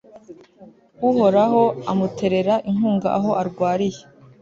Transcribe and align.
uhoraho 1.09 1.63
amuterera 1.91 2.53
inkunga 2.69 3.07
aho 3.17 3.29
arwariye 3.41 4.01